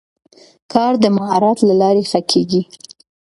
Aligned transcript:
کار 0.73 0.93
د 1.03 1.05
مهارت 1.17 1.57
له 1.67 1.73
لارې 1.81 2.03
ښه 2.09 2.21
کېږي 2.31 2.61